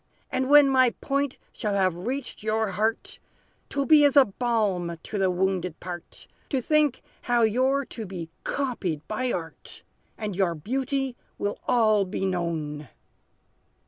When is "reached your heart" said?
2.07-3.19